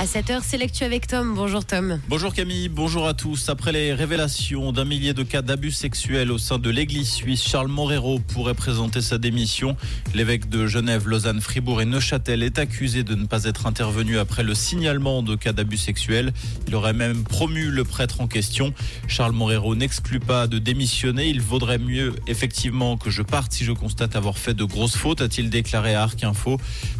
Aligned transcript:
À 0.00 0.06
7h, 0.06 0.40
c'est 0.42 0.56
l'actu 0.56 0.84
avec 0.84 1.06
Tom. 1.06 1.34
Bonjour 1.34 1.62
Tom. 1.62 2.00
Bonjour 2.08 2.32
Camille, 2.32 2.70
bonjour 2.70 3.06
à 3.06 3.12
tous. 3.12 3.50
Après 3.50 3.70
les 3.70 3.92
révélations 3.92 4.72
d'un 4.72 4.86
millier 4.86 5.12
de 5.12 5.22
cas 5.22 5.42
d'abus 5.42 5.72
sexuels 5.72 6.32
au 6.32 6.38
sein 6.38 6.58
de 6.58 6.70
l'église 6.70 7.10
suisse, 7.10 7.46
Charles 7.46 7.68
Morero 7.68 8.18
pourrait 8.18 8.54
présenter 8.54 9.02
sa 9.02 9.18
démission. 9.18 9.76
L'évêque 10.14 10.48
de 10.48 10.66
Genève, 10.66 11.06
Lausanne, 11.06 11.42
Fribourg 11.42 11.82
et 11.82 11.84
Neuchâtel 11.84 12.42
est 12.42 12.58
accusé 12.58 13.02
de 13.02 13.14
ne 13.14 13.26
pas 13.26 13.44
être 13.44 13.66
intervenu 13.66 14.18
après 14.18 14.42
le 14.42 14.54
signalement 14.54 15.22
de 15.22 15.34
cas 15.36 15.52
d'abus 15.52 15.76
sexuels. 15.76 16.32
Il 16.66 16.74
aurait 16.76 16.94
même 16.94 17.22
promu 17.22 17.66
le 17.66 17.84
prêtre 17.84 18.22
en 18.22 18.26
question. 18.26 18.72
Charles 19.06 19.32
Morero 19.32 19.74
n'exclut 19.74 20.18
pas 20.18 20.46
de 20.46 20.58
démissionner. 20.58 21.28
Il 21.28 21.42
vaudrait 21.42 21.76
mieux 21.76 22.14
effectivement 22.26 22.96
que 22.96 23.10
je 23.10 23.20
parte 23.20 23.52
si 23.52 23.66
je 23.66 23.72
constate 23.72 24.16
avoir 24.16 24.38
fait 24.38 24.54
de 24.54 24.64
grosses 24.64 24.96
fautes, 24.96 25.20
a-t-il 25.20 25.50
déclaré 25.50 25.94
à 25.94 26.04
Arc. 26.04 26.24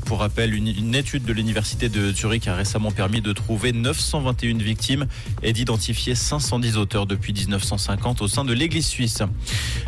Pour 0.04 0.18
rappel, 0.18 0.52
une, 0.52 0.68
une 0.68 0.94
étude 0.94 1.24
de 1.24 1.32
l'université 1.32 1.88
de 1.88 2.12
Zurich 2.12 2.46
a 2.46 2.54
récemment 2.54 2.89
permis 2.90 3.20
de 3.20 3.32
trouver 3.32 3.72
921 3.72 4.58
victimes 4.58 5.06
et 5.42 5.52
d'identifier 5.52 6.14
510 6.14 6.76
auteurs 6.76 7.06
depuis 7.06 7.32
1950 7.32 8.22
au 8.22 8.28
sein 8.28 8.44
de 8.44 8.52
l'Église 8.52 8.86
suisse. 8.86 9.22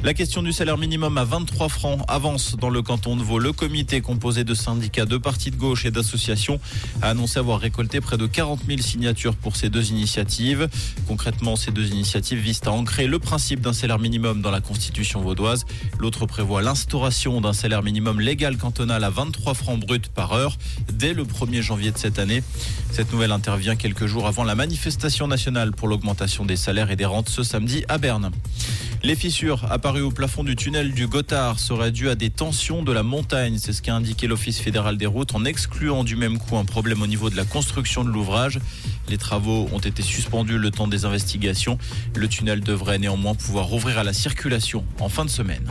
La 0.02 0.14
question 0.14 0.42
du 0.42 0.52
salaire 0.52 0.78
minimum 0.78 1.18
à 1.18 1.24
23 1.24 1.68
francs 1.68 2.00
avance 2.08 2.56
dans 2.56 2.70
le 2.70 2.82
canton 2.82 3.16
de 3.16 3.22
Vaud. 3.22 3.38
Le 3.38 3.52
comité 3.52 4.00
composé 4.00 4.44
de 4.44 4.54
syndicats, 4.54 5.04
de 5.04 5.16
partis 5.16 5.50
de 5.50 5.56
gauche 5.56 5.84
et 5.84 5.90
d'associations 5.90 6.60
a 7.00 7.10
annoncé 7.10 7.38
avoir 7.38 7.60
récolté 7.60 8.00
près 8.00 8.16
de 8.16 8.26
40 8.26 8.60
000 8.66 8.80
signatures 8.80 9.34
pour 9.34 9.56
ces 9.56 9.68
deux 9.68 9.90
initiatives. 9.90 10.68
Concrètement, 11.06 11.56
ces 11.56 11.70
deux 11.70 11.88
initiatives 11.90 12.38
visent 12.38 12.62
à 12.66 12.70
ancrer 12.70 13.06
le 13.06 13.18
principe 13.18 13.60
d'un 13.60 13.72
salaire 13.72 13.98
minimum 13.98 14.42
dans 14.42 14.50
la 14.50 14.60
constitution 14.60 15.20
vaudoise. 15.20 15.64
L'autre 15.98 16.26
prévoit 16.26 16.62
l'instauration 16.62 17.40
d'un 17.40 17.52
salaire 17.52 17.82
minimum 17.82 18.20
légal 18.20 18.56
cantonal 18.56 19.04
à 19.04 19.10
23 19.10 19.54
francs 19.54 19.80
bruts 19.80 20.00
par 20.14 20.32
heure 20.32 20.56
dès 20.92 21.14
le 21.14 21.24
1er 21.24 21.62
janvier 21.62 21.90
de 21.90 21.98
cette 21.98 22.18
année. 22.18 22.42
Cette 22.92 23.10
nouvelle 23.10 23.32
intervient 23.32 23.74
quelques 23.74 24.04
jours 24.04 24.26
avant 24.26 24.44
la 24.44 24.54
manifestation 24.54 25.26
nationale 25.26 25.72
pour 25.72 25.88
l'augmentation 25.88 26.44
des 26.44 26.56
salaires 26.56 26.90
et 26.90 26.96
des 26.96 27.06
rentes 27.06 27.30
ce 27.30 27.42
samedi 27.42 27.86
à 27.88 27.96
Berne. 27.96 28.30
Les 29.02 29.16
fissures 29.16 29.64
apparues 29.72 30.02
au 30.02 30.10
plafond 30.10 30.44
du 30.44 30.56
tunnel 30.56 30.92
du 30.92 31.06
Gothard 31.06 31.58
seraient 31.58 31.90
dues 31.90 32.10
à 32.10 32.14
des 32.16 32.28
tensions 32.28 32.82
de 32.82 32.92
la 32.92 33.02
montagne. 33.02 33.56
C'est 33.56 33.72
ce 33.72 33.80
qu'a 33.80 33.94
indiqué 33.94 34.26
l'Office 34.26 34.60
fédéral 34.60 34.98
des 34.98 35.06
routes 35.06 35.34
en 35.34 35.46
excluant 35.46 36.04
du 36.04 36.16
même 36.16 36.38
coup 36.38 36.58
un 36.58 36.66
problème 36.66 37.00
au 37.00 37.06
niveau 37.06 37.30
de 37.30 37.36
la 37.36 37.46
construction 37.46 38.04
de 38.04 38.10
l'ouvrage. 38.10 38.60
Les 39.08 39.16
travaux 39.16 39.70
ont 39.72 39.78
été 39.78 40.02
suspendus 40.02 40.58
le 40.58 40.70
temps 40.70 40.86
des 40.86 41.06
investigations. 41.06 41.78
Le 42.14 42.28
tunnel 42.28 42.60
devrait 42.60 42.98
néanmoins 42.98 43.34
pouvoir 43.34 43.64
rouvrir 43.64 43.96
à 43.96 44.04
la 44.04 44.12
circulation 44.12 44.84
en 45.00 45.08
fin 45.08 45.24
de 45.24 45.30
semaine. 45.30 45.66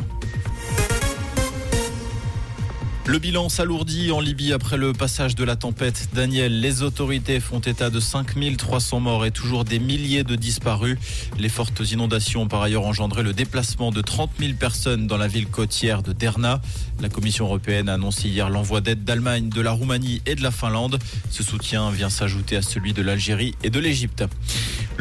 Le 3.08 3.18
bilan 3.18 3.50
s'alourdit 3.50 4.12
en 4.12 4.20
Libye 4.20 4.54
après 4.54 4.78
le 4.78 4.94
passage 4.94 5.34
de 5.34 5.44
la 5.44 5.56
tempête 5.56 6.10
Daniel. 6.14 6.62
Les 6.62 6.84
autorités 6.84 7.40
font 7.40 7.60
état 7.60 7.90
de 7.90 8.00
5300 8.00 9.00
morts 9.00 9.26
et 9.26 9.32
toujours 9.32 9.66
des 9.66 9.80
milliers 9.80 10.24
de 10.24 10.36
disparus. 10.36 10.98
Les 11.40 11.50
fortes 11.50 11.80
inondations 11.92 12.44
ont 12.44 12.48
par 12.48 12.62
ailleurs 12.62 12.86
engendré 12.86 13.24
le 13.24 13.34
déplacement 13.34 13.92
de 13.92 14.02
30 14.02 14.30
000 14.40 14.54
personnes 14.54 15.08
dans 15.08 15.18
la 15.18 15.28
ville 15.28 15.48
côtière 15.48 16.04
de 16.04 16.14
Derna. 16.14 16.62
La 17.02 17.10
Commission 17.10 17.46
européenne 17.46 17.90
a 17.90 17.96
annoncé 17.96 18.30
hier 18.30 18.50
l'envoi 18.52 18.82
d'aide 18.82 19.04
d'Allemagne, 19.04 19.50
de 19.50 19.62
la 19.62 19.72
Roumanie 19.72 20.22
et 20.28 20.36
de 20.36 20.44
la 20.44 20.52
Finlande. 20.52 21.00
Ce 21.32 21.42
soutien 21.42 21.90
vient 21.90 22.10
s'ajouter 22.10 22.56
à 22.56 22.62
celui 22.62 22.94
de 22.94 23.02
l'Algérie 23.02 23.56
et 23.64 23.72
de 23.72 23.80
l'Égypte. 23.80 24.24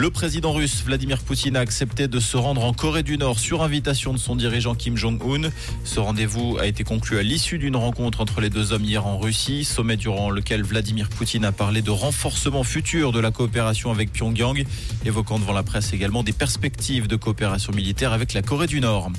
Le 0.00 0.08
président 0.08 0.52
russe 0.52 0.82
Vladimir 0.82 1.18
Poutine 1.18 1.58
a 1.58 1.60
accepté 1.60 2.08
de 2.08 2.20
se 2.20 2.38
rendre 2.38 2.64
en 2.64 2.72
Corée 2.72 3.02
du 3.02 3.18
Nord 3.18 3.38
sur 3.38 3.62
invitation 3.62 4.14
de 4.14 4.18
son 4.18 4.34
dirigeant 4.34 4.74
Kim 4.74 4.96
Jong-un. 4.96 5.50
Ce 5.84 6.00
rendez-vous 6.00 6.56
a 6.58 6.64
été 6.64 6.84
conclu 6.84 7.18
à 7.18 7.22
l'issue 7.22 7.58
d'une 7.58 7.76
rencontre 7.76 8.22
entre 8.22 8.40
les 8.40 8.48
deux 8.48 8.72
hommes 8.72 8.86
hier 8.86 9.06
en 9.06 9.18
Russie, 9.18 9.62
sommet 9.62 9.98
durant 9.98 10.30
lequel 10.30 10.62
Vladimir 10.62 11.10
Poutine 11.10 11.44
a 11.44 11.52
parlé 11.52 11.82
de 11.82 11.90
renforcement 11.90 12.64
futur 12.64 13.12
de 13.12 13.20
la 13.20 13.30
coopération 13.30 13.90
avec 13.90 14.10
Pyongyang, 14.10 14.64
évoquant 15.04 15.38
devant 15.38 15.52
la 15.52 15.64
presse 15.64 15.92
également 15.92 16.22
des 16.22 16.32
perspectives 16.32 17.06
de 17.06 17.16
coopération 17.16 17.74
militaire 17.74 18.14
avec 18.14 18.32
la 18.32 18.40
Corée 18.40 18.68
du 18.68 18.80
Nord. 18.80 19.12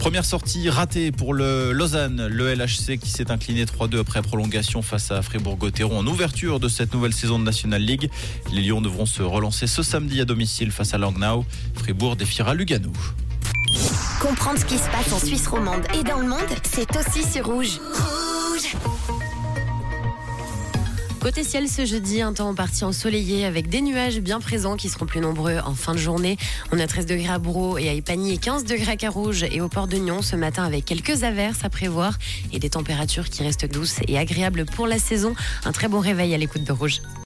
Première 0.00 0.24
sortie 0.24 0.70
ratée 0.70 1.12
pour 1.12 1.34
le 1.34 1.72
Lausanne, 1.72 2.26
le 2.26 2.54
LHC 2.54 2.98
qui 2.98 3.10
s'est 3.10 3.30
incliné 3.30 3.66
3-2 3.66 4.00
après 4.00 4.22
prolongation 4.22 4.80
face 4.80 5.10
à 5.10 5.20
Fribourg-Gotteron 5.20 5.98
en 5.98 6.06
ouverture 6.06 6.58
de 6.58 6.68
cette 6.68 6.94
nouvelle 6.94 7.12
saison 7.12 7.38
de 7.38 7.44
National 7.44 7.82
League. 7.82 8.10
Les 8.50 8.62
Lions 8.62 8.80
devront 8.80 9.04
se 9.04 9.22
relancer 9.22 9.66
ce 9.66 9.82
samedi 9.82 10.22
à 10.22 10.24
domicile 10.24 10.72
face 10.72 10.94
à 10.94 10.98
Langnau. 10.98 11.44
Fribourg 11.74 12.16
défiera 12.16 12.54
Lugano. 12.54 12.90
Comprendre 14.22 14.58
ce 14.58 14.64
qui 14.64 14.78
se 14.78 14.88
passe 14.88 15.12
en 15.12 15.18
Suisse 15.18 15.46
romande 15.46 15.82
et 15.94 16.02
dans 16.02 16.18
le 16.18 16.26
monde, 16.26 16.48
c'est 16.62 16.88
aussi 16.96 17.22
sur 17.22 17.44
Rouge. 17.44 17.78
Rouge 17.92 18.76
Côté 21.20 21.44
ciel 21.44 21.68
ce 21.68 21.84
jeudi, 21.84 22.22
un 22.22 22.32
temps 22.32 22.48
en 22.48 22.54
partie 22.54 22.82
ensoleillé 22.82 23.44
avec 23.44 23.68
des 23.68 23.82
nuages 23.82 24.20
bien 24.20 24.40
présents 24.40 24.76
qui 24.76 24.88
seront 24.88 25.04
plus 25.04 25.20
nombreux 25.20 25.58
en 25.58 25.74
fin 25.74 25.92
de 25.92 25.98
journée. 25.98 26.38
On 26.72 26.80
a 26.80 26.86
13 26.86 27.04
degrés 27.04 27.28
à 27.28 27.38
Bourreau 27.38 27.76
et 27.76 27.90
à 27.90 27.92
Ipagny 27.92 28.32
et 28.32 28.38
15 28.38 28.64
degrés 28.64 28.92
à 28.92 28.96
Carouge 28.96 29.42
et 29.42 29.60
au 29.60 29.68
port 29.68 29.86
de 29.86 29.98
Nyon 29.98 30.22
ce 30.22 30.34
matin 30.34 30.64
avec 30.64 30.86
quelques 30.86 31.22
averses 31.22 31.62
à 31.62 31.68
prévoir 31.68 32.16
et 32.54 32.58
des 32.58 32.70
températures 32.70 33.28
qui 33.28 33.42
restent 33.42 33.70
douces 33.70 34.00
et 34.08 34.16
agréables 34.16 34.64
pour 34.64 34.86
la 34.86 34.98
saison. 34.98 35.34
Un 35.66 35.72
très 35.72 35.88
bon 35.88 36.00
réveil 36.00 36.32
à 36.32 36.38
l'écoute 36.38 36.64
de 36.64 36.72
Rouge. 36.72 37.02